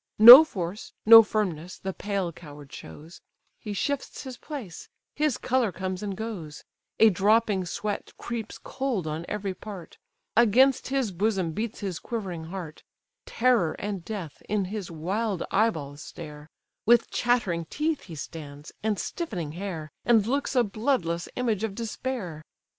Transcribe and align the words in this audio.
No 0.17 0.43
force, 0.43 0.93
no 1.05 1.21
firmness, 1.21 1.77
the 1.77 1.93
pale 1.93 2.31
coward 2.33 2.73
shows; 2.73 3.21
He 3.59 3.71
shifts 3.73 4.23
his 4.23 4.35
place: 4.35 4.89
his 5.13 5.37
colour 5.37 5.71
comes 5.71 6.01
and 6.01 6.17
goes: 6.17 6.63
A 6.99 7.11
dropping 7.11 7.65
sweat 7.65 8.11
creeps 8.17 8.57
cold 8.57 9.05
on 9.05 9.27
every 9.29 9.53
part; 9.53 9.99
Against 10.35 10.87
his 10.87 11.11
bosom 11.11 11.51
beats 11.51 11.81
his 11.81 11.99
quivering 11.99 12.45
heart; 12.45 12.81
Terror 13.27 13.73
and 13.73 14.03
death 14.03 14.41
in 14.49 14.65
his 14.73 14.89
wild 14.89 15.43
eye 15.51 15.69
balls 15.69 16.01
stare; 16.01 16.49
With 16.83 17.11
chattering 17.11 17.65
teeth 17.65 18.05
he 18.05 18.15
stands, 18.15 18.71
and 18.81 18.97
stiffening 18.97 19.51
hair, 19.51 19.91
And 20.03 20.25
looks 20.25 20.55
a 20.55 20.63
bloodless 20.63 21.29
image 21.35 21.63
of 21.63 21.75
despair! 21.75 22.41